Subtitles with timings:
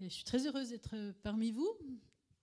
[0.00, 1.68] Je suis très heureuse d'être parmi vous.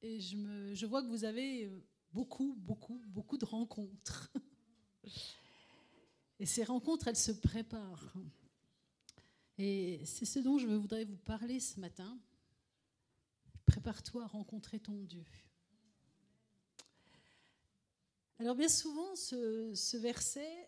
[0.01, 1.71] Et je, vois que vous avez
[2.11, 4.31] beaucoup, beaucoup, beaucoup de rencontres.
[6.39, 8.13] Et ces rencontres, elles se préparent.
[9.59, 12.19] Et c'est ce dont je voudrais vous parler ce matin.
[13.67, 15.23] Prépare-toi à rencontrer ton Dieu.
[18.39, 20.67] Alors bien souvent, ce, verset,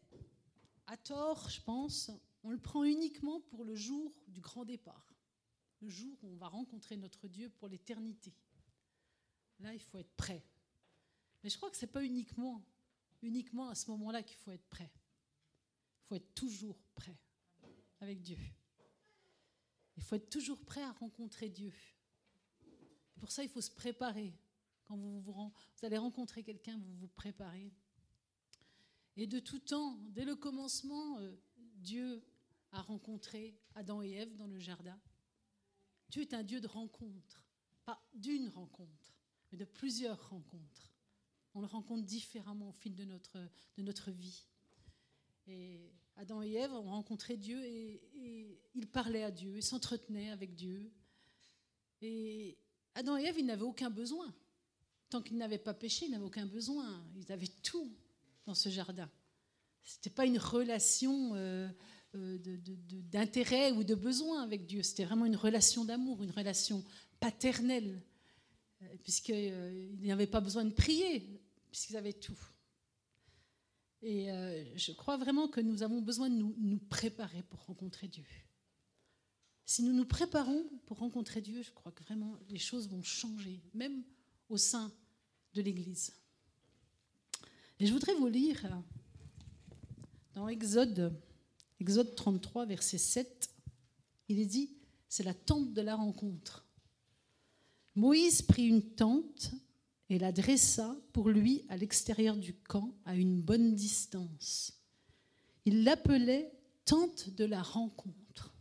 [0.86, 2.12] à tort, je pense,
[2.44, 5.13] on le prend uniquement pour le jour du grand départ,
[5.84, 8.34] le jour où on va rencontrer notre Dieu pour l'éternité.
[9.60, 10.44] Là, il faut être prêt.
[11.44, 12.64] Mais je crois que ce n'est pas uniquement,
[13.70, 14.92] à ce moment-là qu'il faut être prêt.
[14.92, 17.18] Il faut être toujours prêt
[18.00, 18.38] avec Dieu.
[19.98, 21.74] Il faut être toujours prêt à rencontrer Dieu.
[23.20, 24.34] pour ça, il faut se préparer.
[24.86, 27.72] Quand vous, vous, allez rencontrer quelqu'un, vous vous préparez.
[29.16, 31.36] Et de tout temps, dès le commencement, euh,
[31.76, 32.24] Dieu
[32.72, 35.00] a rencontré Adam et Ève dans le jardin.
[36.14, 37.44] Dieu est un Dieu de rencontre,
[37.86, 39.18] pas d'une rencontre,
[39.52, 40.94] mais de plusieurs rencontres.
[41.56, 44.46] On le rencontre différemment au fil de notre, vie.
[45.48, 50.54] Et Adam et Ève ont rencontré Dieu et, ils parlaient à Dieu, ils s'entretenaient avec
[50.54, 50.92] Dieu.
[52.04, 52.60] Et
[52.94, 54.32] Adam et Ève, ils n'avaient aucun besoin.
[55.10, 57.04] Tant qu'ils n'avaient pas péché, ils n'avaient aucun besoin.
[57.16, 57.92] Ils avaient tout
[58.46, 59.10] dans ce jardin.
[59.84, 61.68] Ce n'était pas une relation euh,
[62.14, 64.84] d'intérêt ou de besoin avec Dieu.
[64.84, 66.84] C'était vraiment une relation d'amour, une relation
[67.20, 68.02] paternelle,
[68.82, 71.42] euh, puisqu'ils n'avaient pas besoin de prier,
[71.72, 72.40] puisqu'ils avaient tout.
[74.06, 74.28] Et
[74.76, 78.26] je crois vraiment que nous avons besoin de nous préparer pour rencontrer Dieu.
[79.66, 83.62] Si nous nous préparons pour rencontrer Dieu, je crois que vraiment les choses vont changer,
[83.74, 84.04] même
[84.50, 84.92] au sein
[85.54, 86.14] de l'Église.
[87.80, 88.62] Et je voudrais vous lire
[90.34, 91.14] dans Exode,
[91.84, 93.50] Exode 33, verset 7,
[94.30, 94.70] il est dit,
[95.10, 96.66] c'est la tente de la rencontre.
[97.96, 99.52] Moïse prit une tente
[100.10, 104.80] et la dressa pour lui à l'extérieur du camp, à une bonne distance.
[105.66, 106.54] Il l'appelait
[106.86, 108.54] tente de la rencontre.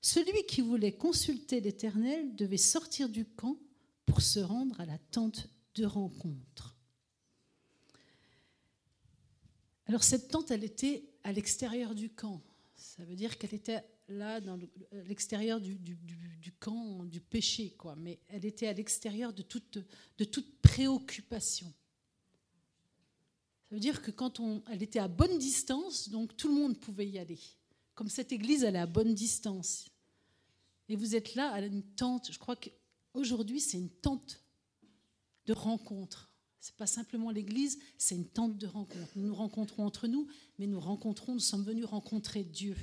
[0.00, 3.58] Celui qui voulait consulter l'Éternel devait sortir du camp
[4.06, 6.76] pour se rendre à la tente de rencontre.
[9.86, 12.40] Alors cette tente, elle était à l'extérieur du camp.
[12.74, 14.58] Ça veut dire qu'elle était là, dans
[14.92, 15.78] l'extérieur du,
[16.60, 17.96] camp du péché, quoi.
[17.96, 19.80] Mais elle était à l'extérieur de toute,
[20.62, 21.72] préoccupation.
[23.68, 26.78] Ça veut dire que quand on, elle était à bonne distance, donc tout le monde
[26.78, 27.40] pouvait y aller.
[27.94, 29.88] Comme cette église, elle est à bonne distance.
[30.88, 32.70] Et vous êtes là à une tente, je crois que
[33.14, 34.42] Aujourd'hui, c'est une tente
[35.46, 36.33] de rencontre.
[36.64, 39.10] Ce n'est pas simplement l'église, c'est une tente de rencontre.
[39.16, 40.26] Nous nous rencontrons entre nous,
[40.58, 42.74] mais nous rencontrons, nous sommes venus rencontrer Dieu.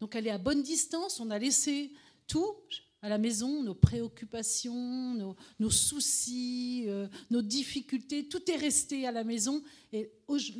[0.00, 1.92] Donc elle est à bonne distance, on a laissé
[2.26, 2.56] tout
[3.00, 5.14] à la maison, nos préoccupations,
[5.60, 9.62] nos, soucis, euh, nos difficultés, tout est resté à la maison.
[9.92, 10.10] Et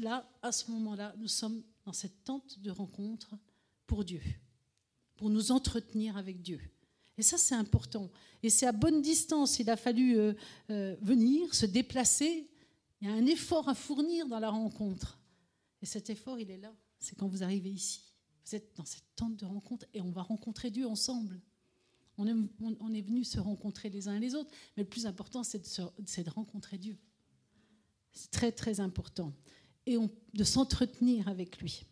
[0.00, 3.34] là, à ce moment-là, nous sommes dans cette tente de rencontre
[3.88, 4.22] pour Dieu,
[5.16, 6.60] pour nous entretenir avec Dieu.
[7.18, 8.10] Et ça, c'est important.
[8.44, 9.58] Et c'est à bonne distance.
[9.58, 10.32] Il a fallu euh,
[10.70, 12.48] euh, venir, se déplacer.
[13.00, 15.18] Il y a un effort à fournir dans la rencontre.
[15.82, 16.72] Et cet effort, il est là.
[17.00, 18.02] C'est quand vous arrivez ici.
[18.46, 21.40] Vous êtes dans cette tente de rencontre et on va rencontrer Dieu ensemble.
[22.16, 24.50] On est, on venus se rencontrer les uns les autres.
[24.76, 26.96] Mais le plus important, c'est de, rencontrer Dieu.
[28.12, 29.32] C'est très, très important.
[29.86, 29.96] Et
[30.34, 31.84] de s'entretenir avec lui.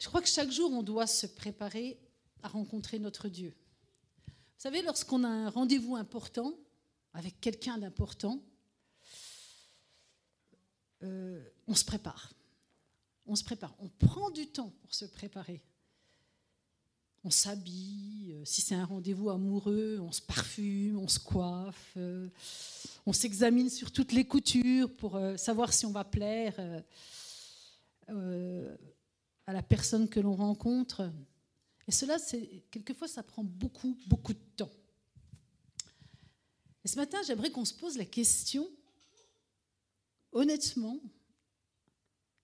[0.00, 1.98] Je crois que chaque jour, on doit se préparer
[2.42, 3.54] à rencontrer notre Dieu.
[4.26, 6.52] Vous savez, lorsqu'on a un rendez-vous important
[7.14, 8.42] avec quelqu'un d'important,
[11.02, 12.32] euh, on se prépare.
[13.26, 13.74] On se prépare.
[13.78, 15.62] On prend du temps pour se préparer.
[17.24, 18.32] On s'habille.
[18.32, 21.92] Euh, si c'est un rendez-vous amoureux, on se parfume, on se coiffe.
[21.96, 22.28] Euh,
[23.06, 26.54] on s'examine sur toutes les coutures pour savoir si on va plaire
[28.08, 31.10] à la personne que l'on rencontre.
[31.88, 32.18] Et cela,
[32.70, 34.70] quelquefois, ça prend beaucoup, beaucoup de temps.
[36.84, 38.70] Et ce matin, j'aimerais qu'on se pose la question,
[40.30, 41.00] honnêtement,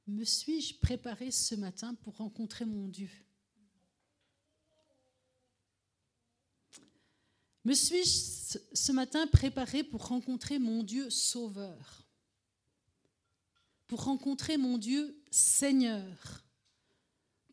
[0.06, 3.10] me suis-je préparé ce matin pour rencontrer mon Dieu?
[7.64, 12.06] Me suis-je ce matin préparé pour rencontrer mon Dieu sauveur?
[13.86, 16.43] Pour rencontrer mon Dieu Seigneur?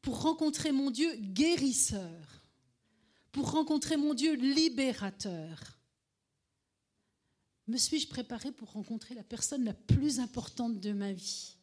[0.01, 2.43] Pour rencontrer mon Dieu guérisseur,
[3.31, 5.77] pour rencontrer mon Dieu libérateur.
[7.67, 11.55] Me suis-je préparé pour rencontrer la personne la plus importante de ma vie?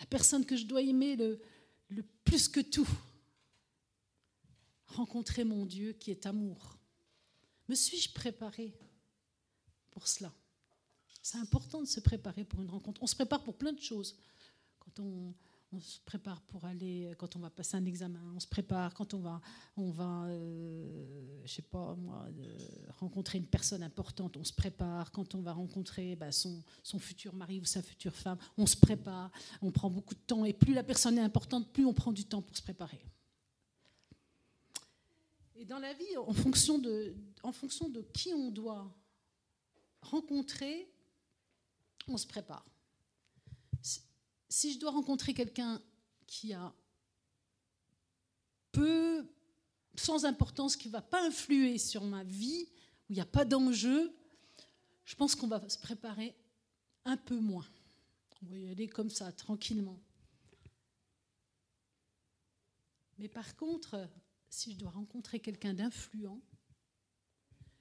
[0.00, 1.40] La personne que je dois aimer le,
[2.24, 2.88] plus que tout,
[4.86, 6.76] rencontrer mon Dieu qui est amour
[7.68, 8.74] Me suis-je préparé
[9.90, 10.32] pour cela?
[11.22, 13.00] C'est important de se préparer pour une rencontre.
[13.00, 14.16] On se prépare pour plein de choses.
[14.84, 15.34] Quand on,
[15.80, 18.92] se prépare pour aller, quand on va passer un examen, on se prépare.
[18.92, 19.40] Quand on va,
[19.78, 22.26] on va euh, je sais pas moi,
[22.98, 25.10] rencontrer une personne importante, on se prépare.
[25.12, 28.76] Quand on va rencontrer bah, son, son, futur mari ou sa future femme, on se
[28.76, 29.30] prépare,
[29.62, 32.26] on prend beaucoup de temps, et plus la personne est importante, plus on prend du
[32.26, 33.00] temps pour se préparer.
[35.54, 38.92] Et dans la vie, en fonction de, en fonction de qui on doit
[40.02, 40.92] rencontrer,
[42.08, 42.71] on se prépare
[44.52, 45.82] si je dois rencontrer quelqu'un
[46.26, 46.74] qui a
[48.70, 49.26] peu,
[49.94, 52.68] sans importance, qui ne va pas influer sur ma vie,
[53.08, 54.14] où il n'y a pas d'enjeu,
[55.06, 56.36] je pense qu'on va se préparer
[57.06, 57.66] un peu moins.
[58.42, 59.98] On va y aller comme ça, tranquillement.
[63.16, 64.06] Mais par contre,
[64.50, 66.42] si je dois rencontrer quelqu'un d'influent,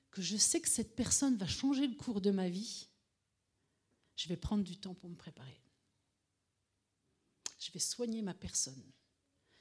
[0.09, 2.88] que je sais que cette personne va changer le cours de ma vie,
[4.15, 5.62] je vais prendre du temps pour me préparer
[7.62, 8.84] je vais soigner ma personne.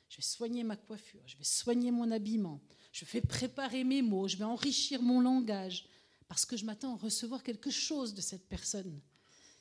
[0.08, 2.60] Je vais soigner ma coiffure, je vais soigner mon habillement,
[2.90, 5.86] je vais préparer mes mots, je vais enrichir mon langage,
[6.26, 9.00] parce que je m'attends à recevoir quelque chose de cette personne,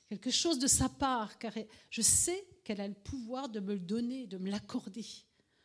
[0.08, 1.54] quelque chose de sa part, car
[1.92, 5.06] je sais qu'elle a le pouvoir de me le donner, de me l'accorder.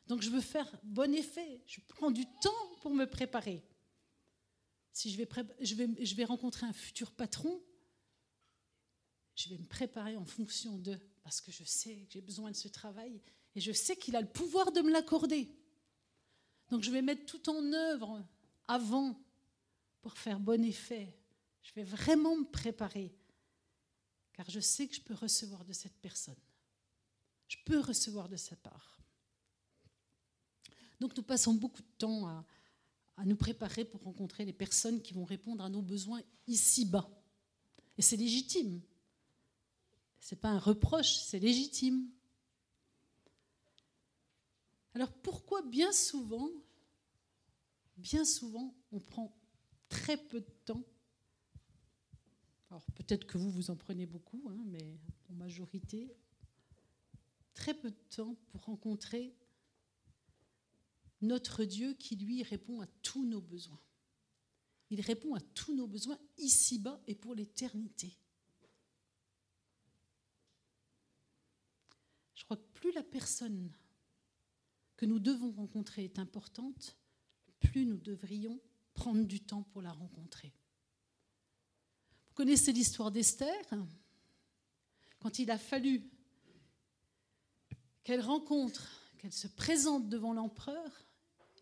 [0.07, 3.63] Donc je veux faire bon effet, je prends du temps pour me préparer.
[4.93, 5.29] Si je vais,
[5.61, 7.59] je vais, je vais rencontrer un futur patron,
[9.35, 12.57] je vais me préparer en fonction de parce que je sais que j'ai besoin de
[12.57, 13.21] ce travail
[13.57, 15.49] et je sais qu'il a le pouvoir de me l'accorder.
[16.71, 18.25] Donc je vais mettre tout en œuvre
[18.69, 19.19] avant
[20.03, 21.19] pour faire bon effet.
[21.63, 23.13] Je vais vraiment me préparer
[24.35, 26.37] car je sais que je peux recevoir de cette personne.
[27.49, 29.01] Je peux recevoir de sa part.
[31.01, 32.45] Donc nous passons beaucoup de temps à,
[33.25, 37.09] nous préparer pour rencontrer les personnes qui vont répondre à nos besoins ici-bas.
[37.97, 38.83] Et c'est légitime.
[40.25, 42.09] Ce n'est pas un reproche, c'est légitime.
[44.95, 46.49] Alors pourquoi bien souvent,
[47.99, 49.37] bien souvent, on prend
[49.91, 50.83] très peu de temps?
[52.71, 54.99] Alors peut-être que vous, vous en prenez beaucoup, hein, mais
[55.29, 56.17] en majorité,
[57.53, 59.37] très peu de temps pour rencontrer
[61.21, 63.81] notre Dieu qui, lui, répond à tous nos besoins.
[64.89, 68.17] Il répond à tous nos besoins ici-bas et pour l'éternité.
[72.45, 73.73] Je crois que plus la personne
[74.99, 76.99] que nous devons rencontrer est importante,
[77.59, 78.61] plus nous devrions
[78.93, 80.53] prendre du temps pour la rencontrer.
[82.29, 83.57] Vous connaissez l'histoire d'Esther
[85.19, 86.11] Quand il a fallu
[88.03, 88.87] qu'elle rencontre,
[89.17, 91.07] qu'elle se présente devant l'empereur,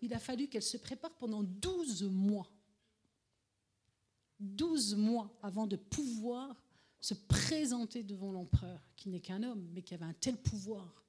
[0.00, 2.50] il a fallu qu'elle se prépare pendant 12 mois.
[4.40, 6.64] 12 mois avant de pouvoir
[6.98, 11.02] se présenter devant l'empereur, qui n'est qu'un homme, mais qui avait un tel pouvoir.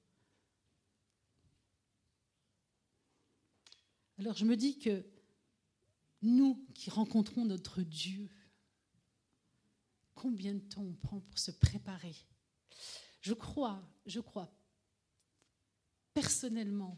[4.23, 5.03] Alors je me dis que
[6.21, 8.29] nous qui rencontrons notre Dieu,
[10.15, 12.15] combien de temps on prend pour se préparer?
[13.19, 14.49] Je crois, je crois
[16.13, 16.97] personnellement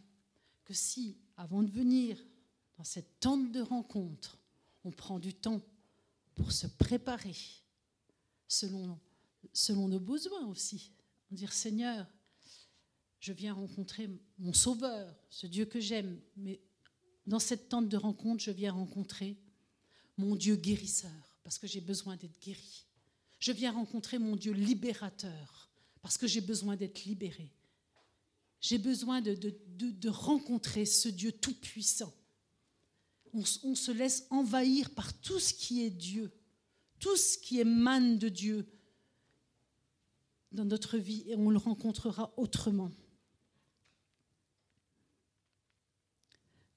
[0.66, 2.24] que si, avant de venir
[2.78, 4.38] dans cette tente de rencontre,
[4.84, 5.64] on prend du temps
[6.36, 7.36] pour se préparer,
[8.48, 9.00] selon,
[9.52, 10.92] selon nos besoins aussi.
[11.32, 12.06] Dire Seigneur,
[13.20, 16.62] je viens rencontrer mon Sauveur, ce Dieu que j'aime, mais
[17.28, 19.38] dans cette tente de rencontre, je viens rencontrer
[20.18, 22.86] mon Dieu guérisseur, parce que j'ai besoin d'être guéri.
[23.40, 25.70] Je viens rencontrer mon Dieu libérateur,
[26.02, 27.52] parce que j'ai besoin d'être libéré.
[28.62, 32.14] J'ai besoin de, rencontrer ce Dieu tout-puissant.
[33.34, 36.32] On se laisse envahir par tout ce qui est Dieu
[37.00, 38.66] tout ce qui émane de Dieu
[40.52, 42.92] dans notre vie et on le rencontrera autrement.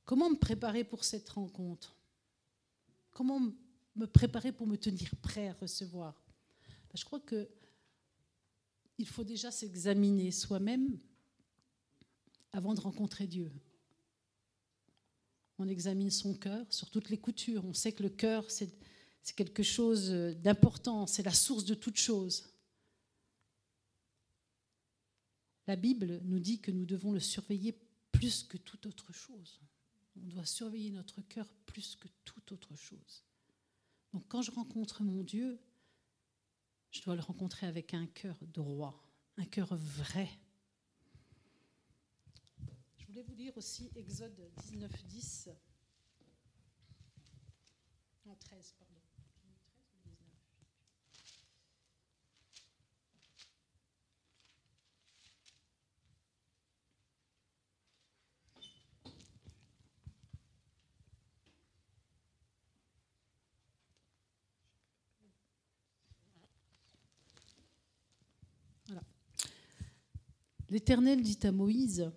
[0.09, 1.95] Comment me préparer pour cette rencontre?
[3.11, 3.53] Comment
[3.95, 6.15] me préparer pour me tenir prêt à recevoir?
[6.89, 7.47] Ben, Je crois que
[8.97, 10.99] il faut déjà s'examiner soi-même
[12.53, 13.53] avant de rencontrer Dieu.
[15.59, 17.67] On examine son cœur sur toutes les coutures.
[17.67, 18.73] On sait que le cœur, c'est
[19.23, 20.09] c'est quelque chose
[20.41, 22.49] d'important, c'est la source de toute chose.
[25.67, 27.79] La Bible nous dit que nous devons le surveiller
[28.11, 29.61] plus que toute autre chose.
[30.23, 33.25] On doit surveiller notre cœur plus que toute autre chose.
[34.13, 35.61] Donc quand je rencontre mon Dieu,
[36.91, 39.03] je dois le rencontrer avec un cœur droit,
[39.37, 40.29] un cœur vrai.
[42.97, 45.51] Je voulais vous lire aussi Exode 19, 10.
[48.27, 48.98] Non, 13, pardon.
[70.79, 72.09] L'Éternel dit à Moïse,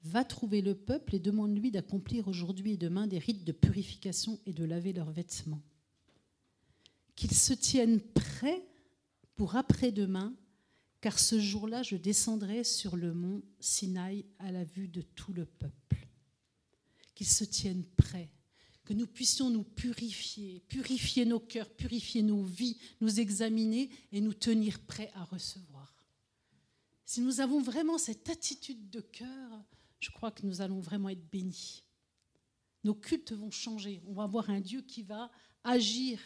[0.00, 4.54] Va trouver le peuple et demande-lui d'accomplir aujourd'hui et demain des rites de purification et
[4.54, 5.60] de laver leurs vêtements.
[7.16, 8.66] Qu'ils se tiennent prêts
[9.34, 10.34] pour après-demain,
[11.02, 15.44] car ce jour-là, je descendrai sur le mont Sinaï à la vue de tout le
[15.44, 16.08] peuple.
[17.14, 18.30] Qu'ils se tiennent prêts,
[18.86, 24.32] que nous puissions nous purifier, purifier nos cœurs, purifier nos vies, nous examiner et nous
[24.32, 25.95] tenir prêts à recevoir.
[27.06, 29.64] Si nous avons vraiment cette attitude de cœur,
[30.00, 31.84] je crois que nous allons vraiment être bénis.
[32.82, 34.02] Nos cultes vont changer.
[34.08, 35.30] On va avoir un Dieu qui va
[35.62, 36.20] agir,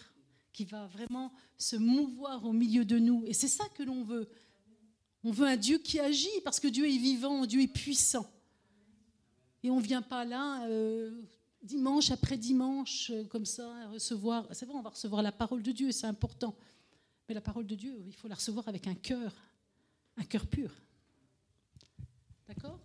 [0.55, 3.25] qui va vraiment se mouvoir au milieu de nous.
[3.27, 4.31] Et c'est ça que l'on veut.
[5.23, 8.27] On veut un Dieu qui agit parce que Dieu est vivant, Dieu est puissant.
[9.63, 11.23] Et on ne vient pas là euh,
[11.63, 14.49] dimanche après dimanche, euh, comme ça, recevoir.
[14.55, 16.57] C'est vrai, on va recevoir la parole de Dieu, c'est important.
[17.29, 19.35] Mais la parole de Dieu, il faut la recevoir avec un cœur
[20.17, 20.75] un cœur pur.
[22.49, 22.81] D'accord?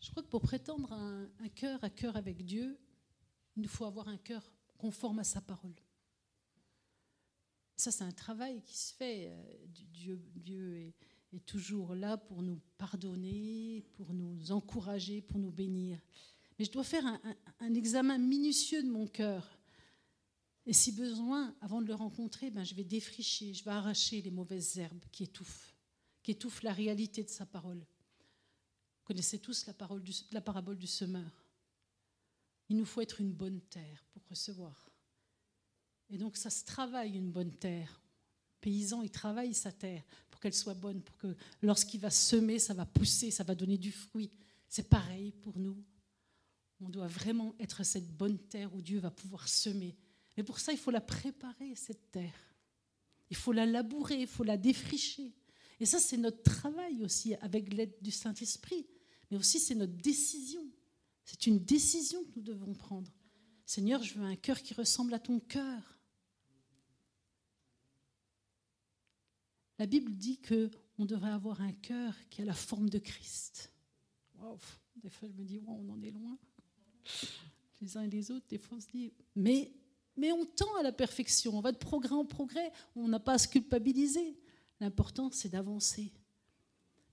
[0.00, 2.78] Je crois que pour prétendre un, cœur à cœur avec Dieu,
[3.56, 5.74] il nous faut avoir un cœur conforme à sa parole.
[7.76, 9.28] Ça, c'est un travail qui se fait.
[9.28, 10.94] Euh, Dieu, Dieu
[11.32, 16.00] est toujours là pour nous pardonner, pour nous encourager, pour nous bénir.
[16.58, 17.04] Mais je dois faire
[17.60, 19.58] un, examen minutieux de mon cœur.
[20.66, 24.30] Et si besoin, avant de le rencontrer, ben, je vais défricher, je vais arracher les
[24.30, 25.74] mauvaises herbes qui étouffent,
[26.22, 27.78] qui étouffent la réalité de sa parole.
[27.78, 29.74] Vous connaissez tous la,
[30.32, 31.44] la parabole du semeur.
[32.68, 34.90] Il nous faut être une bonne terre pour recevoir.
[36.10, 38.00] Et donc ça se travaille une bonne terre.
[38.56, 42.58] Le paysan, il travaille sa terre pour qu'elle soit bonne, pour que lorsqu'il va semer,
[42.58, 44.30] ça va pousser, ça va donner du fruit.
[44.68, 45.82] C'est pareil pour nous.
[46.80, 49.96] On doit vraiment être cette bonne terre où Dieu va pouvoir semer.
[50.36, 52.54] Mais pour ça, il faut la préparer, cette terre.
[53.30, 55.34] Il faut la labourer, il faut la défricher.
[55.80, 58.86] Et ça, c'est notre travail aussi avec l'aide du Saint-Esprit.
[59.30, 60.64] Mais aussi, c'est notre décision.
[61.24, 63.12] C'est une décision que nous devons prendre.
[63.66, 65.98] Seigneur, je veux un cœur qui ressemble à ton cœur.
[69.78, 73.72] La Bible dit que on devrait avoir un cœur qui a la forme de Christ.
[74.38, 74.58] Wow.
[74.96, 76.38] Des fois, je me dis, on en est loin
[77.80, 79.72] les uns et les autres, des fois on se dit, mais,
[80.16, 83.34] mais on tend à la perfection, on va de progrès en progrès, on n'a pas
[83.34, 84.36] à se culpabiliser.
[84.80, 86.12] L'important, c'est d'avancer.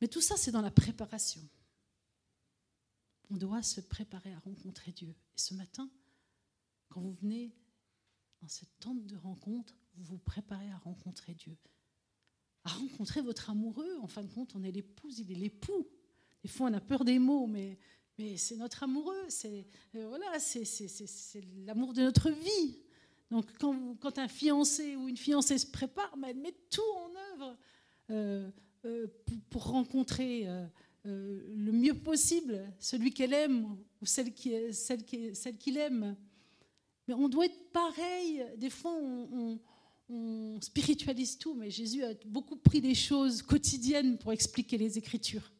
[0.01, 1.41] Mais tout ça, c'est dans la préparation.
[3.31, 5.09] On doit se préparer à rencontrer Dieu.
[5.09, 5.89] Et ce matin,
[6.89, 7.55] quand vous venez
[8.41, 11.57] dans cette tente de rencontre, vous vous préparez à rencontrer Dieu.
[12.65, 13.97] À rencontrer votre amoureux.
[14.01, 15.87] En fin de compte, on est l'épouse, il est l'époux.
[16.43, 17.79] Des fois, on a peur des mots, mais
[18.17, 20.25] mais c'est notre amoureux, c'est euh, voilà,
[21.65, 22.79] l'amour de notre vie.
[23.31, 27.57] Donc quand, un fiancé ou une fiancée se prépare, mais elle met tout en œuvre
[28.11, 28.49] euh,
[28.85, 29.07] euh,
[29.49, 30.47] pour, rencontrer
[31.03, 36.15] le mieux possible celui qu'elle aime ou celle qu'il qui, celle qui, celle aime.
[37.07, 38.45] Mais on doit être pareil.
[38.57, 38.95] Des fois,
[40.09, 45.51] on spiritualise tout, mais Jésus a beaucoup pris des choses quotidiennes pour expliquer les Écritures.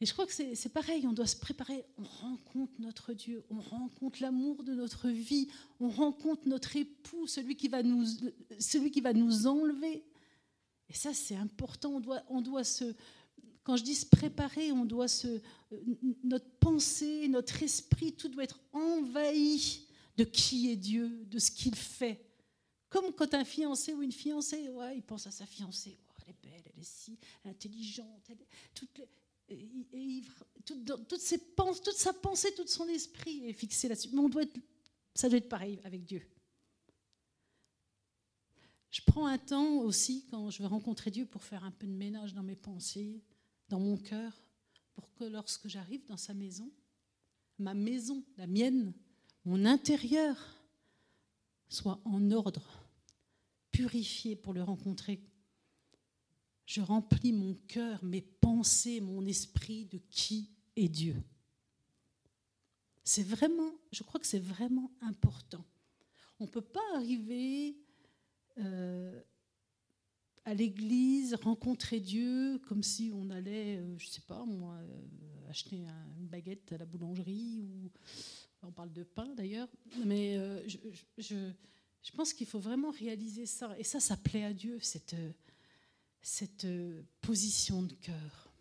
[0.00, 3.58] Et je crois que c'est pareil, on doit se préparer, on rencontre notre Dieu, on
[3.58, 5.48] rencontre l'amour de notre vie,
[5.80, 8.04] on rencontre notre époux, celui qui va nous,
[8.60, 10.04] celui qui va nous enlever.
[10.88, 12.94] Et ça, c'est important, on doit, on doit se...
[13.64, 15.40] Quand je dis se préparer, on doit se...
[16.22, 19.84] Notre pensée, notre esprit, tout doit être envahi
[20.16, 22.24] de qui est Dieu, de ce qu'il fait.
[22.88, 26.42] Comme quand un fiancé ou une fiancée, ouais, il pense à sa fiancée, elle est
[26.42, 29.08] belle, elle est si intelligente, elle, les,
[29.48, 30.22] et,
[30.64, 34.10] toute, toute sa pensée, tout son esprit est fixé là-dessus.
[34.12, 34.58] Mais on doit être,
[35.14, 36.22] ça doit être pareil avec Dieu.
[38.90, 41.92] Je prends un temps aussi quand je vais rencontrer Dieu pour faire un peu de
[41.92, 43.22] ménage dans mes pensées,
[43.68, 44.32] dans mon cœur,
[44.94, 46.70] pour que lorsque j'arrive dans sa maison,
[47.58, 48.94] ma maison, la mienne,
[49.44, 50.36] mon intérieur
[51.68, 52.66] soit en ordre,
[53.70, 55.20] purifié pour le rencontrer
[56.68, 61.16] je remplis mon cœur, mes pensées, mon esprit de qui est Dieu.
[63.02, 65.64] C'est vraiment, je crois que c'est vraiment important.
[66.38, 67.74] On ne peut pas arriver
[68.58, 69.18] euh,
[70.44, 74.76] à l'église, rencontrer Dieu, comme si on allait, je je sais pas moi,
[75.48, 77.90] acheter une baguette à la boulangerie, ou
[78.60, 79.70] on parle de pain d'ailleurs,
[80.04, 80.36] mais
[80.68, 80.76] je,
[81.16, 81.50] je,
[82.02, 83.74] je, pense qu'il faut vraiment réaliser ça.
[83.78, 85.16] Et ça, ça plaît à Dieu, cette,
[86.20, 86.66] cette
[87.20, 88.52] position de cœur.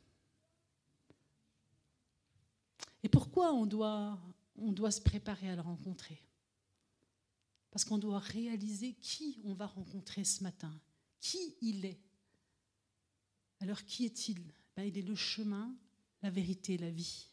[3.03, 4.19] Et pourquoi on doit,
[4.57, 6.21] on doit se préparer à le rencontrer?
[7.71, 10.73] Parce qu'on doit réaliser qui on va rencontrer ce matin,
[11.19, 12.01] qui il est?
[13.59, 14.41] Alors qui est-il?
[14.75, 15.75] Ben, Il est le chemin,
[16.21, 17.27] la vérité, la vie.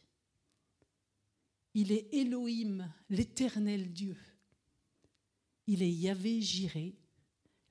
[1.73, 4.17] Il est Elohim, l'éternel Dieu.
[5.67, 6.95] Il est Yahvé Jiré,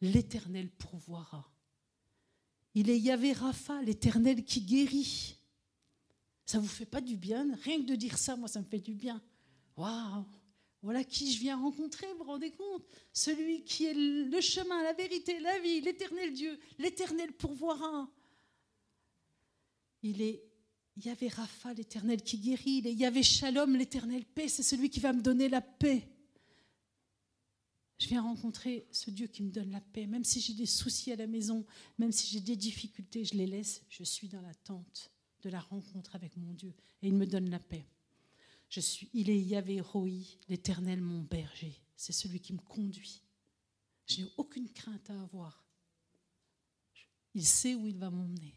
[0.01, 1.54] l'éternel pourvoira.
[2.75, 5.37] Il est Yahvé Rapha, l'éternel qui guérit.
[6.45, 7.55] Ça vous fait pas du bien?
[7.63, 9.23] Rien que de dire ça, moi, ça me fait du bien.
[9.77, 10.25] Waouh
[10.83, 12.85] Voilà qui je viens rencontrer, vous vous rendez compte?
[13.13, 18.11] Celui qui est le chemin, la vérité, la vie, l'éternel Dieu, l'éternel pourvoira.
[20.03, 20.45] Il est
[20.97, 22.79] Yahvé Rapha, l'éternel qui guérit.
[22.79, 24.49] Il est Yahvé Shalom, l'éternel paix.
[24.49, 26.09] C'est celui qui va me donner la paix.
[27.99, 30.07] Je viens rencontrer ce Dieu qui me donne la paix.
[30.07, 31.65] Même si j'ai des soucis à la maison,
[31.99, 33.83] même si j'ai des difficultés, je les laisse.
[33.89, 35.11] Je suis dans l'attente
[35.43, 37.87] de la rencontre avec mon Dieu et il me donne la paix.
[38.69, 40.11] Je suis, il est Yahvé Roi,
[40.49, 41.81] l'Éternel mon berger.
[41.97, 43.23] C'est celui qui me conduit.
[44.07, 45.65] Je n'ai aucune crainte à avoir.
[47.35, 48.55] Il sait où il va m'emmener.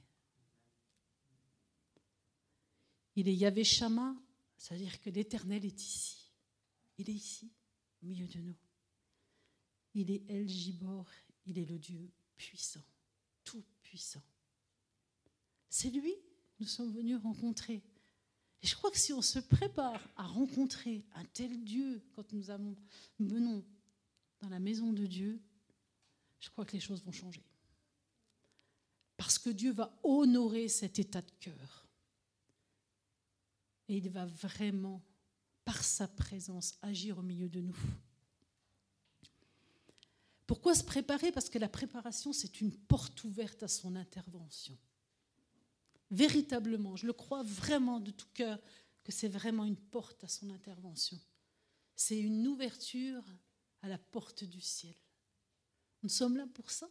[3.15, 4.15] Il est Yahvé Shama,
[4.57, 6.31] c'est-à-dire que l'Éternel est ici.
[6.97, 7.51] Il est ici,
[8.01, 8.55] au milieu de nous.
[9.97, 11.07] Il est El Gibor,
[11.47, 12.83] il est le Dieu puissant,
[13.43, 14.21] tout puissant.
[15.69, 16.13] C'est lui
[16.59, 17.83] nous sommes venus rencontrer.
[18.61, 22.49] Et je crois que si on se prépare à rencontrer un tel Dieu quand nous,
[22.49, 22.75] avons,
[23.19, 23.63] venons
[24.39, 25.39] dans la maison de Dieu,
[26.39, 27.43] je crois que les choses vont changer.
[29.15, 31.87] Parce que Dieu va honorer cet état de cœur.
[33.87, 35.01] Et il va vraiment,
[35.63, 37.77] par sa présence, agir au milieu de nous.
[40.47, 41.31] Pourquoi se préparer?
[41.31, 44.77] Parce que la préparation, c'est une porte ouverte à son intervention
[46.11, 48.59] véritablement, je le crois vraiment de tout cœur,
[49.03, 51.19] que c'est vraiment une porte à son intervention.
[51.95, 53.23] C'est une ouverture
[53.81, 54.95] à la porte du ciel.
[56.03, 56.89] Nous sommes là pour ça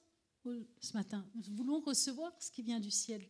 [0.80, 1.26] ce matin?
[1.34, 3.28] Nous voulons recevoir ce qui vient du ciel.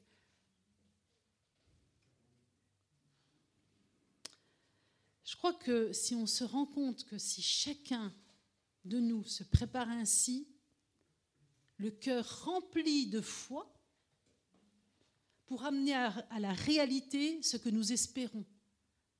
[5.24, 8.12] Je crois que si on se rend compte que si chacun
[8.87, 10.49] de nous se prépare ainsi,
[11.79, 13.72] le cœur rempli de foi,
[15.46, 18.44] pour amener à, la réalité ce que nous espérons.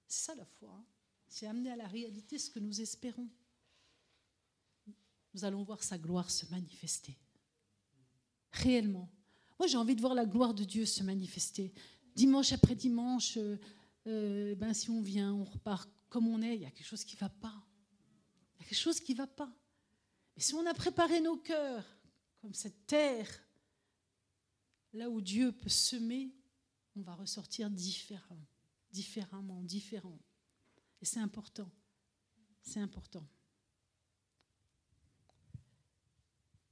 [0.09, 0.70] C'est ça la foi.
[0.76, 0.85] Hein.
[1.29, 3.29] c'est amener à la réalité ce que nous espérons.
[5.35, 7.16] Nous allons voir sa gloire se manifester.
[8.52, 9.09] Réellement.
[9.59, 11.72] Moi, j'ai envie de voir la gloire de Dieu se manifester.
[12.14, 13.59] Dimanche après dimanche, euh,
[14.07, 17.05] euh, ben, si on vient, on repart comme on est, il y a quelque chose
[17.05, 17.65] qui ne va pas.
[18.66, 19.52] Quelque chose qui ne va pas.
[20.35, 21.85] Mais si on a préparé nos cœurs
[22.40, 23.29] comme cette terre
[24.92, 26.35] là où Dieu peut semer,
[26.96, 28.44] on va ressortir différent,
[28.90, 30.18] différemment, différent.
[31.00, 31.70] Et c'est important.
[32.61, 33.24] C'est important.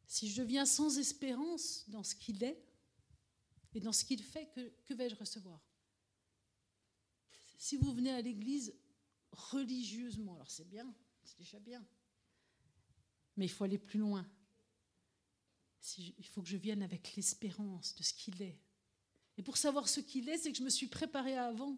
[0.04, 2.60] Si je viens sans espérance dans ce qu'il est
[3.72, 4.50] et dans ce qu'il fait,
[4.84, 5.60] que vais-je recevoir?
[7.56, 8.74] Si vous venez à l'église
[9.30, 10.92] religieusement, alors c'est bien,
[11.24, 11.84] c'est déjà bien.
[13.36, 14.26] Mais il faut aller plus loin
[16.18, 18.58] il faut que je vienne avec l'espérance de ce qu'il est.
[19.36, 21.76] Et pour savoir ce qu'il est, c'est que je me suis préparée avant.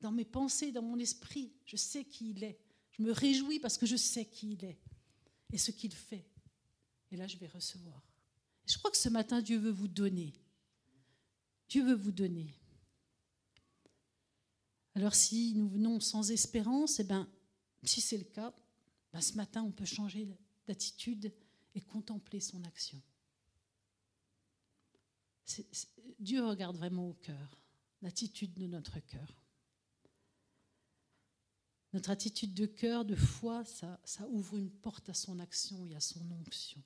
[0.00, 2.60] Dans mes pensées, dans mon esprit, je sais qui il est.
[2.92, 4.78] Je me réjouis parce que je sais qui il est
[5.52, 6.26] et ce qu'il fait.
[7.10, 8.02] Et là, je vais recevoir.
[8.66, 10.32] je crois que ce matin, Dieu veut vous donner.
[11.68, 12.54] Dieu veut vous donner.
[14.94, 17.28] Alors si nous venons sans espérance, eh ben,
[17.88, 18.54] si c'est le cas,
[19.12, 20.28] ben, ce matin, on peut changer
[20.66, 21.32] d'attitude
[21.74, 23.00] et contempler son action.
[26.18, 27.58] Dieu regarde vraiment au cœur,
[28.02, 29.36] l'attitude de notre cœur.
[31.92, 36.00] Notre attitude de cœur, de foi, ça, ouvre une porte à son action et à
[36.00, 36.82] son onction.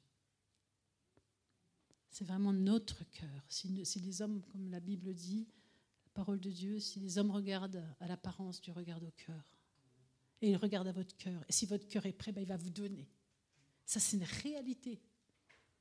[2.10, 3.44] C'est vraiment notre cœur.
[3.48, 5.48] Si, les hommes, comme la Bible dit,
[6.04, 9.42] la parole de Dieu, si les hommes regardent à l'apparence, Dieu regarde au cœur.
[10.42, 11.44] Et il regarde à votre cœur.
[11.48, 13.08] Et si votre cœur est prêt, ben, il va vous donner.
[13.84, 15.00] Ça, c'est une réalité.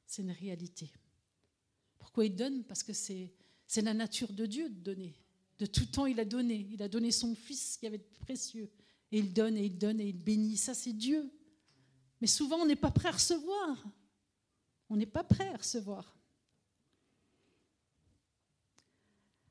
[0.06, 0.92] C'est une réalité.
[1.98, 2.64] Pourquoi il donne?
[2.64, 3.32] Parce que c'est,
[3.78, 5.16] la nature de Dieu de donner.
[5.60, 6.68] De tout temps, il a donné.
[6.72, 8.70] Il a donné son Fils qui avait de précieux.
[9.12, 10.58] Et il donne, et il donne, et il bénit.
[10.58, 11.32] Ça, c'est Dieu.
[12.22, 13.84] Mais souvent, on n'est pas prêt à recevoir.
[14.90, 16.20] on n'est pas prêt à recevoir.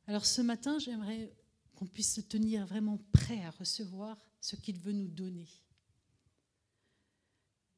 [0.09, 1.31] Alors ce matin, j'aimerais
[1.75, 5.49] qu'on puisse se tenir vraiment prêt à recevoir ce qu'il veut nous donner.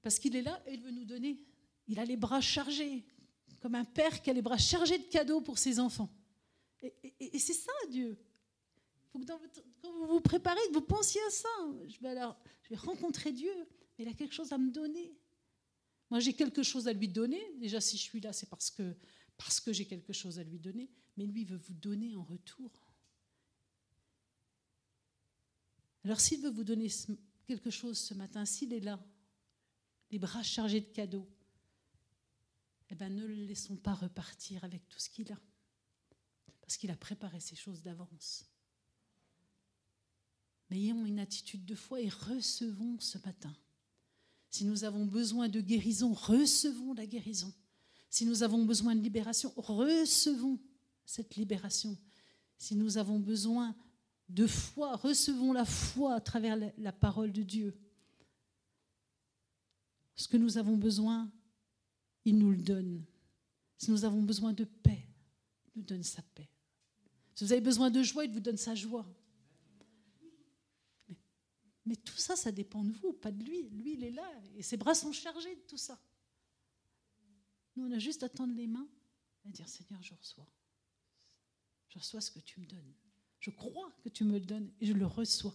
[0.02, 1.44] Parce qu'il est là et il veut nous donner.
[1.86, 3.04] Il a les bras chargés,
[3.60, 6.08] comme un père qui a les bras chargés de cadeaux pour ses enfants.
[6.82, 8.16] Et, c'est ça, Dieu.
[9.12, 11.48] faut que quand vous vous préparez, que vous pensiez à ça.
[11.88, 13.52] Je vais, alors, je rencontrer Dieu,
[13.98, 15.14] mais il a quelque chose à me donner.
[16.10, 17.40] Moi, j'ai quelque chose à lui donner.
[17.58, 18.96] Déjà, si je suis là, c'est parce que,
[19.36, 20.90] parce que j'ai quelque chose à lui donner.
[21.16, 22.70] Mais lui veut vous donner en retour.
[26.04, 26.88] Alors, s'il veut vous donner
[27.46, 28.98] quelque chose ce matin, s'il est là,
[30.10, 31.28] les bras chargés de cadeaux,
[32.88, 35.38] eh bien, ne le laissons pas repartir avec tout ce qu'il a.
[36.60, 38.44] Parce qu'il a préparé ces choses d'avance.
[40.70, 43.54] Mais ayons une attitude de foi et recevons ce matin.
[44.50, 47.52] Si nous avons besoin de guérison, recevons la guérison.
[48.08, 50.58] Si nous avons besoin de libération, recevons
[51.06, 51.96] cette libération.
[52.58, 53.76] Si nous avons besoin
[54.30, 57.76] de foi, recevons la foi à travers la parole de Dieu.
[60.14, 61.30] Ce que nous avons besoin,
[62.24, 63.04] il nous le donne.
[63.76, 65.06] Si nous avons besoin de paix,
[65.66, 66.48] il nous donne sa paix.
[67.34, 69.06] Si vous avez besoin de joie, il vous donne sa joie.
[71.86, 73.68] Mais, tout ça, ça dépend de vous, pas de lui.
[73.70, 75.98] Lui, il est là et ses bras sont chargés de tout ça.
[77.74, 78.88] Nous, on a juste à tendre les mains
[79.44, 80.46] et dire Seigneur, je reçois.
[81.88, 82.94] Je reçois ce que tu me donnes.
[83.40, 85.54] Je crois que tu me le donnes et je le reçois.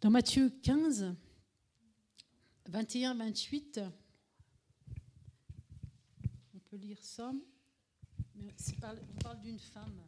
[0.00, 1.16] Dans Matthieu 15,
[2.70, 3.90] 21-28,
[6.54, 7.32] on peut lire ça,
[8.36, 8.54] mais
[8.92, 10.00] on parle d'une femme.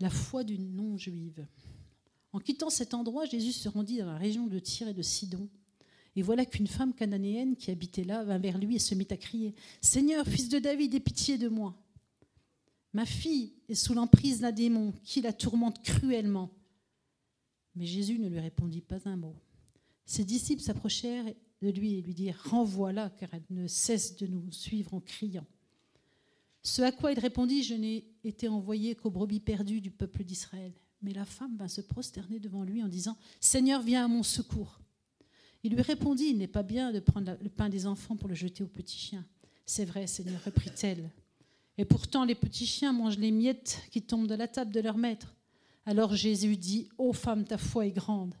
[0.00, 1.46] La foi d'une non-juive.
[2.32, 5.48] En quittant cet endroit, Jésus se rendit dans la région de Tyr et de Sidon.
[6.16, 9.16] Et voilà qu'une femme cananéenne qui habitait là vint vers lui et se mit à
[9.16, 11.76] crier Seigneur, fils de David, aie pitié de moi.
[12.92, 16.50] Ma fille est sous l'emprise d'un démon qui la tourmente cruellement.
[17.74, 19.36] Mais Jésus ne lui répondit pas un mot.
[20.04, 21.32] Ses disciples s'approchèrent
[21.62, 25.46] de lui et lui dirent Renvoie-la, car elle ne cesse de nous suivre en criant.
[26.68, 30.70] Ce à quoi il répondit, je n'ai été envoyé qu'aux brebis perdues du peuple d'Israël.
[31.00, 34.78] Mais la femme vint se prosterner devant lui en disant, Seigneur, viens à mon secours.
[35.62, 38.34] Il lui répondit, il n'est pas bien de prendre le pain des enfants pour le
[38.34, 39.24] jeter aux petits chiens.
[39.64, 41.10] C'est vrai, Seigneur, reprit-elle.
[41.78, 44.98] Et pourtant, les petits chiens mangent les miettes qui tombent de la table de leur
[44.98, 45.34] maître.
[45.86, 48.34] Alors Jésus dit, Ô femme, ta foi est grande.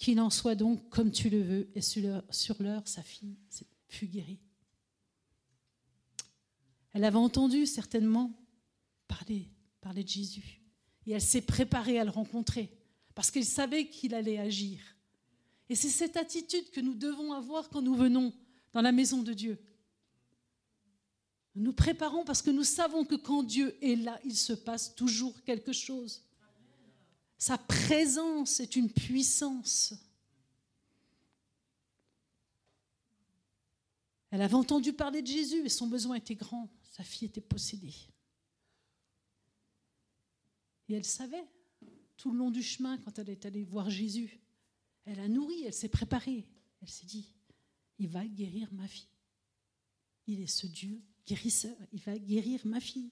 [0.00, 1.70] Qu'il en soit donc comme tu le veux.
[1.76, 3.36] Et sur l'heure, sa fille
[3.86, 4.40] fut guérie.
[6.92, 8.32] Elle avait entendu certainement
[9.08, 9.48] parler,
[9.80, 10.60] parler de Jésus.
[11.06, 12.70] Et elle s'est préparée à le rencontrer
[13.14, 14.80] parce qu'elle savait qu'il allait agir.
[15.68, 18.32] Et c'est cette attitude que nous devons avoir quand nous venons
[18.72, 19.58] dans la maison de Dieu.
[21.54, 24.94] Nous nous préparons parce que nous savons que quand Dieu est là, il se passe
[24.94, 26.22] toujours quelque chose.
[27.36, 29.94] Sa présence est une puissance.
[34.30, 37.94] Elle avait entendu parler de Jésus et son besoin était grand sa fille était possédée.
[40.88, 41.48] Et elle savait,
[42.18, 44.38] tout le long du chemin, quand elle est allée voir Jésus,
[45.06, 46.46] elle a nourri, elle s'est préparée.
[46.82, 47.34] Elle s'est dit,
[47.98, 49.08] il va guérir ma fille.
[50.26, 53.10] Il est ce Dieu guérisseur, il va guérir ma fille.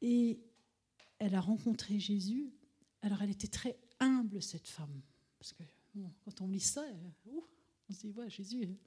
[0.00, 0.40] Et
[1.18, 2.50] elle a rencontré Jésus.
[3.02, 5.02] Alors elle était très humble, cette femme.
[5.38, 5.64] Parce que
[6.24, 6.82] quand on lit ça,
[7.26, 8.78] on se dit, ouais, Jésus.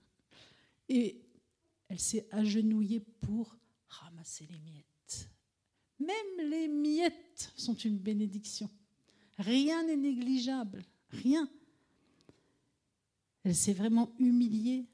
[1.93, 3.55] Elle s'est agenouillée pour
[3.87, 5.29] ramasser les miettes.
[5.99, 8.67] Même les miettes sont une bénédiction.
[9.37, 11.47] Rien n'est négligeable, rien.
[13.43, 14.87] Elle s'est vraiment humiliée.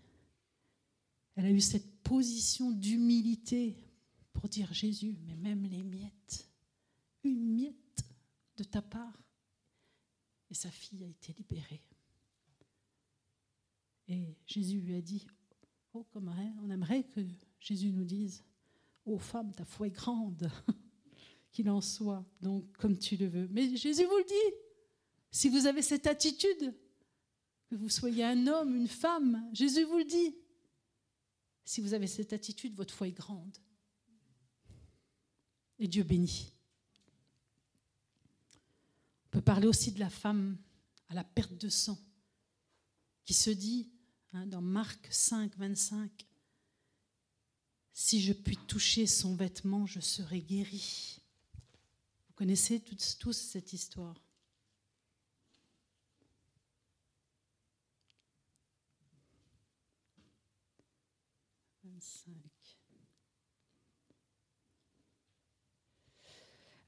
[1.35, 3.77] Elle a eu cette position d'humilité
[4.33, 6.49] pour dire Jésus, mais même les miettes,
[7.23, 8.03] une miette
[8.57, 9.23] de ta part.
[10.49, 11.81] Et sa fille a été libérée.
[14.09, 15.25] Et Jésus lui a dit,
[16.13, 17.21] On aimerait que
[17.59, 18.43] Jésus nous dise
[19.05, 20.49] Ô femme, ta foi est grande,
[21.51, 23.47] qu'il en soit, donc comme tu le veux.
[23.49, 24.55] Mais Jésus vous le dit
[25.31, 26.73] si vous avez cette attitude,
[27.67, 30.35] que vous soyez un homme, une femme, Jésus vous le dit.
[31.65, 33.57] Si vous avez cette attitude, votre foi est grande.
[35.77, 36.51] Et Dieu bénit.
[39.27, 40.57] On peut parler aussi de la femme
[41.09, 41.99] à la perte de sang,
[43.23, 43.91] qui se dit
[44.33, 46.11] hein, dans Marc 5, 25,
[47.93, 51.19] Si je puis toucher son vêtement, je serai guéri.
[52.27, 54.21] Vous connaissez tous, tous cette histoire?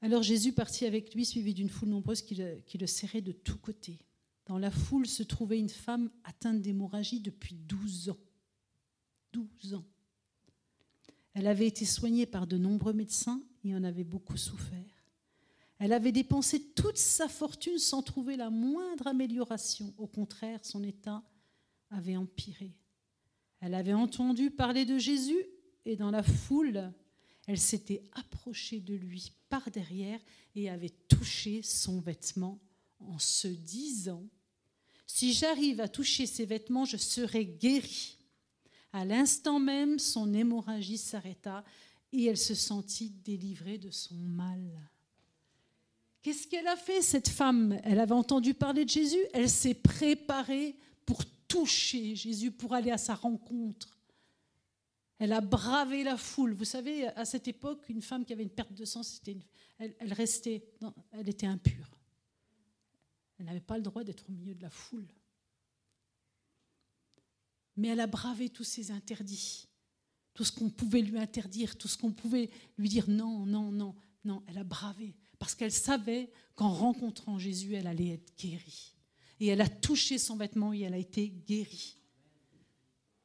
[0.00, 4.00] Alors Jésus partit avec lui, suivi d'une foule nombreuse qui le serrait de tous côtés.
[4.46, 8.18] Dans la foule se trouvait une femme atteinte d'hémorragie depuis 12 ans.
[9.32, 9.84] 12 ans.
[11.34, 14.78] Elle avait été soignée par de nombreux médecins et en avait beaucoup souffert.
[15.78, 19.94] Elle avait dépensé toute sa fortune sans trouver la moindre amélioration.
[19.98, 21.22] Au contraire, son état
[21.90, 22.72] avait empiré.
[23.60, 25.44] Elle avait entendu parler de Jésus
[25.84, 26.92] et dans la foule,
[27.46, 30.20] elle s'était approchée de lui par derrière
[30.54, 32.60] et avait touché son vêtement
[33.08, 34.24] en se disant,
[35.06, 38.18] Si j'arrive à toucher ses vêtements, je serai guérie.
[38.92, 41.64] À l'instant même, son hémorragie s'arrêta
[42.12, 44.60] et elle se sentit délivrée de son mal.
[46.22, 47.80] Qu'est-ce qu'elle a fait, cette femme?
[47.82, 52.98] Elle avait entendu parler de Jésus, elle s'est préparée pour toucher Jésus, pour aller à
[52.98, 53.98] sa rencontre.
[55.18, 56.52] Elle a bravé la foule.
[56.52, 59.36] Vous savez, à cette époque, une femme qui avait une perte de sang, c'était
[59.78, 60.64] elle, elle, restait,
[61.12, 61.91] elle était impure.
[63.42, 65.08] Elle n'avait pas le droit d'être au milieu de la foule.
[67.76, 69.66] Mais elle a bravé tous ces interdits,
[70.32, 73.96] tout ce qu'on pouvait lui interdire, tout ce qu'on pouvait lui dire non, non, non,
[74.24, 74.44] non.
[74.46, 78.94] Elle a bravé parce qu'elle savait qu'en rencontrant Jésus, elle allait être guérie.
[79.40, 81.96] Et elle a touché son vêtement et elle a été guérie.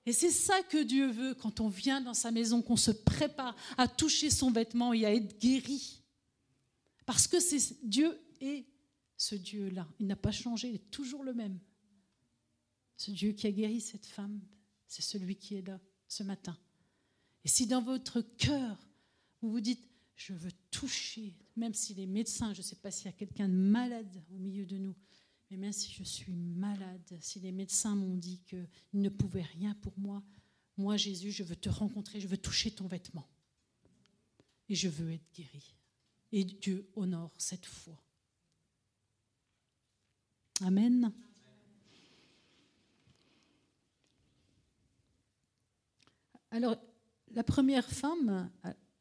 [0.07, 3.55] Et c'est ça que Dieu veut quand on vient dans sa maison, qu'on se prépare
[3.77, 6.01] à toucher son vêtement et à être guéri.
[7.05, 7.37] Parce que
[7.85, 8.65] Dieu est
[9.17, 9.87] ce Dieu-là.
[9.99, 11.59] Il n'a pas changé, il est toujours le même.
[12.95, 14.39] Ce Dieu qui a guéri cette femme,
[14.87, 16.57] c'est celui qui est là ce matin.
[17.43, 18.77] Et si dans votre cœur,
[19.41, 19.83] vous vous dites,
[20.15, 23.47] je veux toucher, même si les médecins, je ne sais pas s'il y a quelqu'un
[23.47, 24.95] de malade au milieu de nous,
[25.49, 29.75] mais même si je suis malade, si les médecins m'ont dit qu'ils ne pouvaient rien
[29.75, 30.23] pour moi,
[30.75, 33.27] moi Jésus, je veux te rencontrer, je veux toucher ton vêtement.
[34.69, 35.75] Et je veux être guéri.
[36.31, 38.03] Et Dieu honore cette foi.
[40.61, 41.13] Amen.
[46.49, 46.77] Alors,
[47.31, 48.49] la première femme,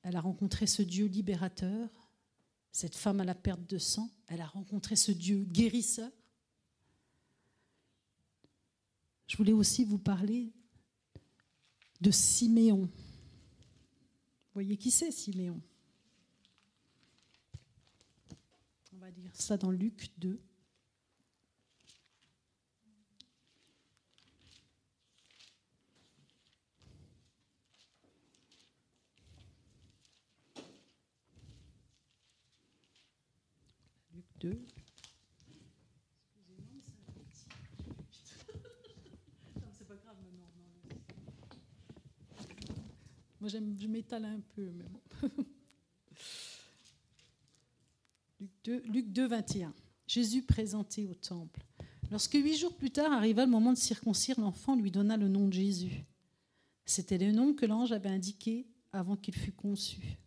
[0.03, 1.89] elle a rencontré ce Dieu libérateur,
[2.73, 6.11] cette femme à la perte de sang, elle a rencontré ce Dieu guérisseur.
[9.27, 10.53] Je voulais aussi vous parler
[12.03, 12.83] de Siméon.
[12.83, 12.91] Vous
[14.53, 15.61] voyez qui c'est Siméon?
[18.93, 20.39] On va dire ça dans Luc 2.
[34.43, 34.59] Luc 2.
[43.79, 45.01] je m'étale un peu, mais bon.
[48.89, 49.73] Luc 2, 21.
[50.07, 51.65] Jésus présenté au temple.
[52.11, 55.47] Lorsque huit jours plus tard arriva le moment de circoncire, l'enfant lui donna le nom
[55.49, 56.05] de Jésus.
[56.85, 60.19] C'était le nom que l'ange avait indiqué avant qu'il fût conçu.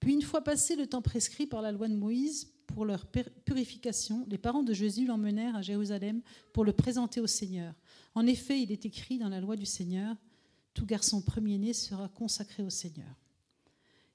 [0.00, 4.26] Puis, une fois passé le temps prescrit par la loi de Moïse pour leur purification,
[4.28, 7.74] les parents de Jésus l'emmenèrent à Jérusalem pour le présenter au Seigneur.
[8.14, 10.16] En effet, il est écrit dans la loi du Seigneur
[10.74, 13.14] tout garçon premier-né sera consacré au Seigneur.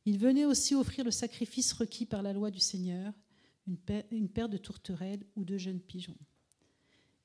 [0.05, 3.13] Il venait aussi offrir le sacrifice requis par la loi du Seigneur,
[3.67, 6.17] une paire, de tourterelles ou de jeunes pigeons.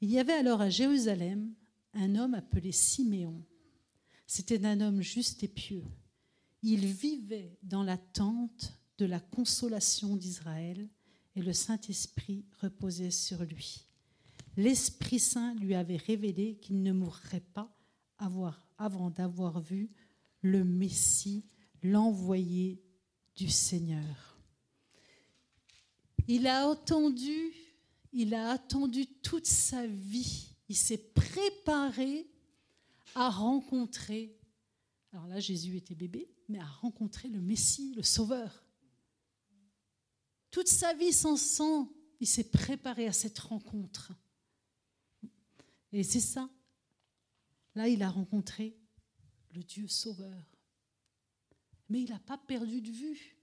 [0.01, 1.55] Il y avait alors à Jérusalem
[1.95, 3.43] un homme appelé Siméon.
[4.27, 5.85] C'était un homme juste et pieux.
[6.63, 10.89] Il vivait dans l'attente de la consolation d'Israël
[11.35, 13.87] et le Saint-Esprit reposait sur lui.
[14.57, 17.75] L'Esprit Saint lui avait révélé qu'il ne mourrait pas
[18.79, 19.91] avant d'avoir vu
[20.43, 21.45] le Messie,
[21.83, 22.83] l'envoyé
[23.35, 24.39] du Seigneur.
[26.29, 27.53] Il a attendu,
[28.13, 30.55] il a attendu toute sa vie.
[30.69, 32.31] Il s'est préparé
[33.15, 34.39] à rencontrer,
[35.13, 38.62] alors là Jésus était bébé, mais à rencontrer le Messie, le Sauveur.
[40.53, 44.13] Toute sa vie sans sang, il s'est préparé à cette rencontre.
[45.93, 46.49] Et c'est ça,
[47.75, 48.77] Là, il a rencontré
[49.55, 50.47] le Dieu sauveur.
[51.89, 53.37] Mais il n'a pas perdu de vue.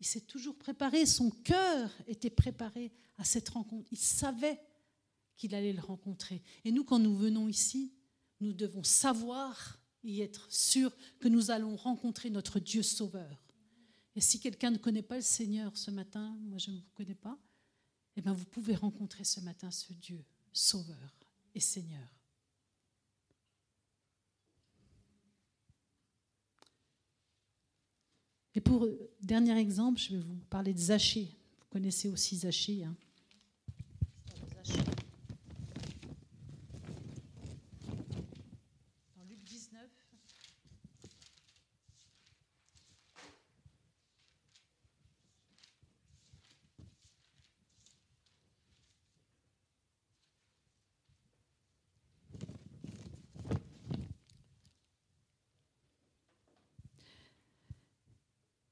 [0.00, 3.88] Il s'est toujours préparé, son cœur était préparé à cette rencontre.
[3.92, 4.60] Il savait
[5.36, 6.42] qu'il allait le rencontrer.
[6.64, 7.92] Et nous, quand nous venons ici,
[8.40, 13.36] nous devons savoir et être sûrs que nous allons rencontrer notre Dieu sauveur.
[14.18, 17.14] Et si quelqu'un ne connaît pas le Seigneur ce matin, moi je ne vous connais
[17.14, 17.38] pas,
[18.16, 21.14] eh bien vous pouvez rencontrer ce matin ce Dieu sauveur
[21.54, 22.08] et Seigneur.
[28.56, 28.88] Et pour
[29.22, 31.36] dernier exemple, je vais vous parler de Zachée.
[31.60, 32.82] Vous connaissez aussi Zachée.
[32.82, 32.96] Hein.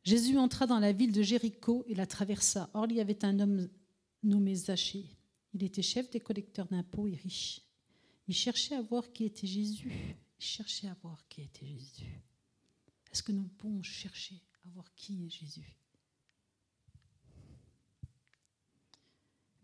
[0.06, 2.70] Jésus entra dans la ville de Jéricho et la traversa.
[2.74, 3.68] Or, il y avait un homme
[4.22, 5.04] nommé Zachée.
[5.52, 7.60] Il était chef des collecteurs d'impôts et riche.
[8.28, 9.90] Il cherchait à voir qui était Jésus.
[10.38, 12.22] Il cherchait à voir qui était Jésus.
[13.10, 15.76] Est-ce que nous pouvons chercher à voir qui est Jésus?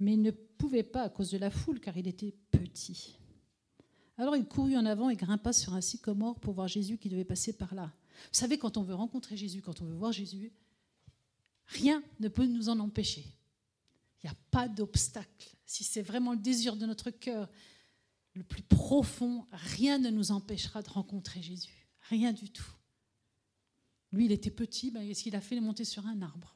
[0.01, 3.17] Mais il ne pouvait pas à cause de la foule, car il était petit.
[4.19, 7.25] Alors il courut en avant et grimpa sur un sycomore pour voir Jésus qui devait
[7.25, 7.93] passer par là.
[8.33, 10.53] Vous savez, quand on veut rencontrer Jésus, quand on veut voir Jésus,
[11.67, 13.25] rien ne peut nous en empêcher.
[14.23, 15.57] Il n'y a pas d'obstacle.
[15.67, 17.49] Si c'est vraiment le désir de notre cœur
[18.35, 21.89] le plus profond, rien ne nous empêchera de rencontrer Jésus.
[22.09, 22.71] Rien du tout.
[24.13, 26.55] Lui, il était petit, ben, qu'est-ce qu'il a fait Il est sur un arbre?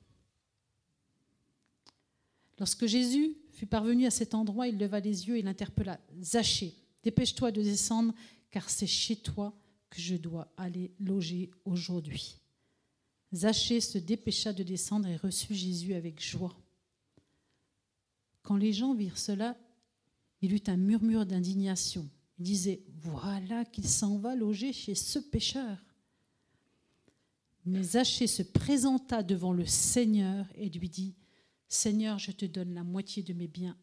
[2.58, 6.00] Lorsque Jésus fut parvenu à cet endroit, il leva les yeux et l'interpella.
[6.22, 8.14] Zachée, dépêche-toi de descendre,
[8.50, 9.54] car c'est chez toi
[9.90, 12.38] que je dois aller loger aujourd'hui.
[13.34, 16.56] Zachée se dépêcha de descendre et reçut Jésus avec joie.
[18.42, 19.56] Quand les gens virent cela,
[20.40, 22.08] il eut un murmure d'indignation.
[22.38, 25.78] Il disait, voilà qu'il s'en va loger chez ce pécheur.
[27.64, 31.16] Mais Zachée se présenta devant le Seigneur et lui dit,
[31.68, 33.76] Seigneur, je te donne la moitié de mes biens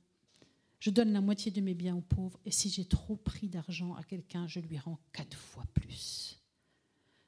[0.84, 3.94] je donne la moitié de mes biens aux pauvres, et si j'ai trop pris d'argent
[3.96, 6.44] à quelqu'un, je lui rends quatre fois plus.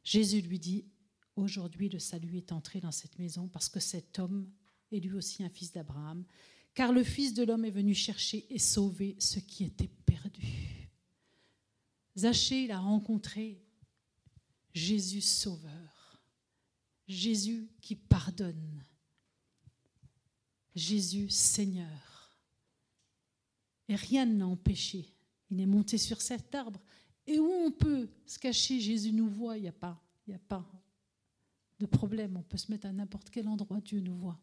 [0.03, 0.83] Jésus lui dit,
[1.37, 4.51] aujourd'hui le salut est entré dans cette maison parce que cet homme
[4.91, 6.25] est lui aussi un fils d'Abraham,
[6.73, 10.91] car le Fils de l'homme est venu chercher et sauver ce qui était perdu.
[12.17, 13.63] Zachée, il a rencontré
[14.73, 16.21] Jésus sauveur,
[17.07, 18.83] Jésus qui pardonne,
[20.75, 22.14] Jésus Seigneur.
[23.87, 25.05] Et rien ne l'a empêché.
[25.49, 26.81] Il est monté sur cet arbre.
[27.27, 30.01] Et où on peut se cacher, Jésus nous voit, il n'y a pas,
[30.33, 30.65] a pas
[31.79, 32.37] de problème.
[32.37, 34.39] On peut se mettre à n'importe quel endroit, Dieu nous voit.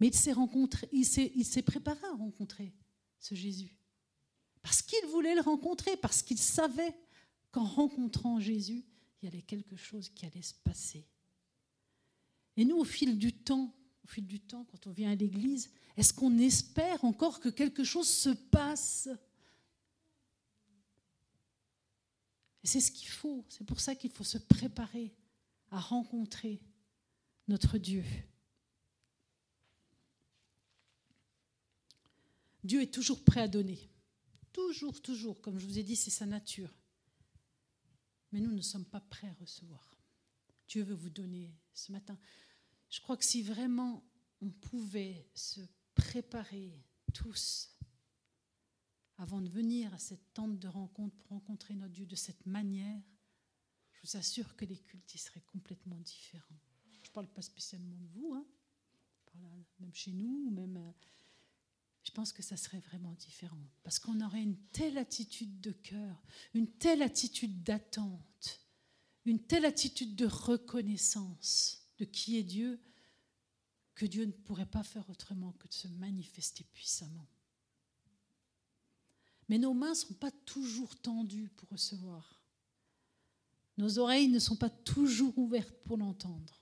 [0.00, 2.72] Mais il s'est rencontré, il s'est, il s'est préparé à rencontrer
[3.20, 3.76] ce Jésus.
[4.62, 6.94] Parce qu'il voulait le rencontrer, parce qu'il savait
[7.50, 8.84] qu'en rencontrant Jésus,
[9.20, 11.06] il y avait quelque chose qui allait se passer.
[12.56, 13.74] Et nous, au fil du temps,
[14.04, 17.84] au fil du temps, quand on vient à l'église, est-ce qu'on espère encore que quelque
[17.84, 19.08] chose se passe?
[22.62, 23.44] C'est ce qu'il faut.
[23.48, 25.14] C'est pour ça qu'il faut se préparer
[25.70, 26.60] à rencontrer
[27.48, 28.04] notre Dieu.
[32.62, 33.78] Dieu est toujours prêt à donner.
[34.52, 35.40] Toujours, toujours.
[35.40, 36.72] Comme je vous ai dit, c'est sa nature.
[38.32, 39.90] Mais nous ne sommes pas prêts à recevoir.
[40.68, 42.18] Dieu veut vous donner ce matin.
[42.94, 44.04] Je crois que si vraiment
[44.40, 45.60] on pouvait se
[45.96, 46.80] préparer
[47.12, 47.76] tous
[49.16, 53.02] avant de venir à cette tente de rencontre pour rencontrer notre Dieu de cette manière,
[53.94, 56.60] je vous assure que les cultes seraient complètement différents.
[57.02, 58.46] Je ne parle pas spécialement de vous, hein.
[59.80, 60.76] même chez nous, même.
[60.76, 60.92] Euh,
[62.04, 63.66] je pense que ça serait vraiment différent.
[63.82, 66.22] Parce qu'on aurait une telle attitude de cœur,
[66.54, 68.60] une telle attitude d'attente,
[69.24, 72.80] une telle attitude de reconnaissance de qui est Dieu,
[73.94, 77.28] que Dieu ne pourrait pas faire autrement que de se manifester puissamment.
[79.48, 82.42] Mais nos mains ne sont pas toujours tendues pour recevoir.
[83.76, 86.60] Nos oreilles ne sont pas toujours ouvertes pour l'entendre.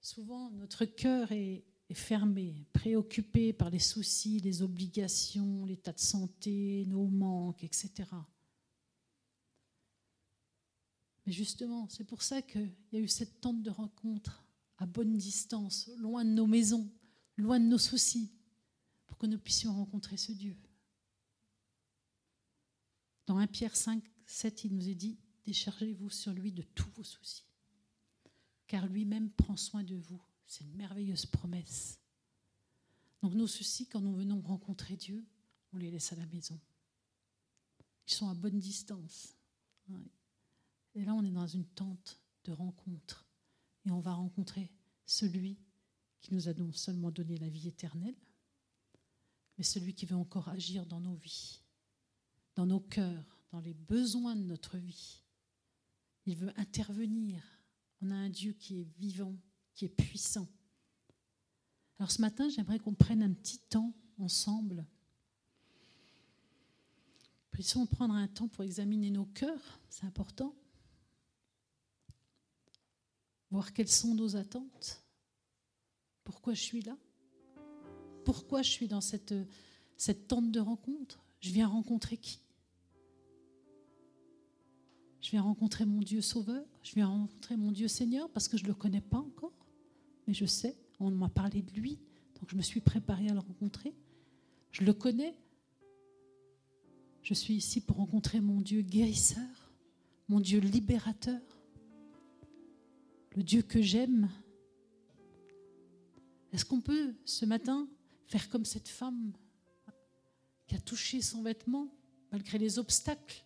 [0.00, 6.84] Souvent, notre cœur est, est fermé, préoccupé par les soucis, les obligations, l'état de santé,
[6.86, 8.04] nos manques, etc.
[11.28, 14.42] Mais justement, c'est pour ça qu'il y a eu cette tente de rencontre
[14.78, 16.90] à bonne distance, loin de nos maisons,
[17.36, 18.32] loin de nos soucis,
[19.06, 20.56] pour que nous puissions rencontrer ce Dieu.
[23.26, 27.04] Dans 1 Pierre 5, 7, il nous est dit, déchargez-vous sur lui de tous vos
[27.04, 27.44] soucis.
[28.66, 30.22] car lui-même prend soin de vous.
[30.46, 32.00] C'est une merveilleuse promesse.
[33.20, 35.26] Donc nos soucis, quand nous venons rencontrer Dieu,
[35.74, 36.58] on les laisse à la maison.
[38.06, 39.34] Ils sont à bonne distance.
[40.94, 43.26] Et là, on est dans une tente de rencontre.
[43.86, 44.70] Et on va rencontrer
[45.06, 45.58] celui
[46.20, 48.16] qui nous a non seulement donné la vie éternelle,
[49.56, 51.60] mais celui qui veut encore agir dans nos vies,
[52.54, 55.22] dans nos cœurs, dans les besoins de notre vie.
[56.26, 57.42] Il veut intervenir.
[58.02, 59.36] On a un Dieu qui est vivant,
[59.74, 60.46] qui est puissant.
[61.98, 64.86] Alors ce matin, j'aimerais qu'on prenne un petit temps ensemble.
[67.50, 70.54] Puissions prendre un temps pour examiner nos cœurs, c'est important.
[73.50, 75.02] Voir quelles sont nos attentes.
[76.24, 76.96] Pourquoi je suis là?
[78.24, 79.34] Pourquoi je suis dans cette,
[80.28, 81.24] tente de rencontre?
[81.40, 82.40] Je viens rencontrer qui?
[85.20, 88.64] Je viens rencontrer mon Dieu Sauveur Je viens rencontrer mon Dieu Seigneur parce que je
[88.64, 89.66] ne le connais pas encore,
[90.26, 91.98] mais je sais, on m'a parlé de lui,
[92.38, 93.94] donc je me suis préparée à le rencontrer.
[94.70, 95.34] Je le connais.
[97.22, 99.72] Je suis ici pour rencontrer mon Dieu guérisseur,
[100.28, 101.40] mon Dieu libérateur,
[103.38, 104.28] le Dieu que j'aime,
[106.52, 107.88] est-ce qu'on peut ce matin
[108.26, 109.32] faire comme cette femme
[110.66, 111.88] qui a touché son vêtement
[112.32, 113.44] malgré les obstacles,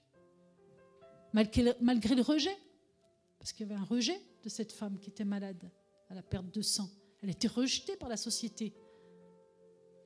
[1.34, 2.56] malgré, le rejet?
[3.38, 5.70] Parce qu'il y avait un rejet de cette femme qui était malade
[6.08, 6.88] à la perte de sang.
[7.20, 8.72] Elle était rejetée par la société.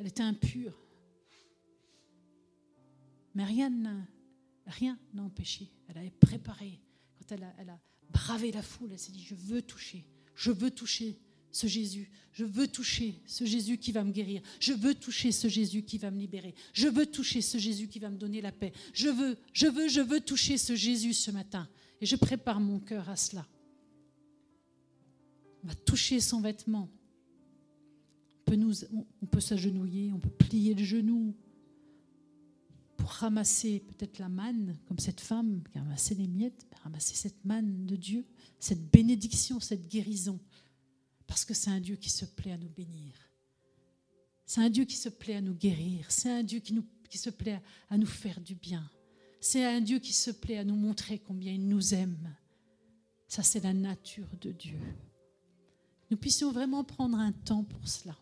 [0.00, 0.76] Elle était impure.
[3.36, 4.04] Mais rien n'a
[4.66, 5.70] rien empêché.
[5.86, 6.80] Elle avait préparé.
[7.18, 7.80] Quand elle a
[8.10, 10.04] bravé la foule, elle s'est dit, je veux toucher,
[10.34, 11.18] je veux toucher
[11.56, 12.10] ce Jésus.
[12.32, 14.42] Je veux toucher ce Jésus qui va me guérir.
[14.60, 16.54] Je veux toucher ce Jésus qui va me libérer.
[16.74, 18.72] Je veux toucher ce Jésus qui va me donner la paix.
[18.92, 21.66] Je veux, je veux, je veux toucher ce Jésus ce matin.
[22.00, 23.46] Et je prépare mon cœur à cela.
[25.64, 26.90] On va toucher son vêtement.
[28.40, 28.74] On peut, nous,
[29.22, 31.34] on peut s'agenouiller, on peut plier le genou
[33.06, 37.44] pour ramasser peut-être la manne, comme cette femme qui a ramassé les miettes, ramasser cette
[37.44, 38.26] manne de Dieu,
[38.58, 40.40] cette bénédiction, cette guérison.
[41.28, 43.14] Parce que c'est un Dieu qui se plaît à nous bénir.
[44.44, 46.10] C'est un Dieu qui se plaît à nous guérir.
[46.10, 48.90] C'est un Dieu qui, nous, qui se plaît à nous faire du bien.
[49.40, 52.34] C'est un Dieu qui se plaît à nous montrer combien il nous aime.
[53.28, 54.80] Ça, c'est la nature de Dieu.
[56.10, 58.16] Nous puissions vraiment prendre un temps pour cela.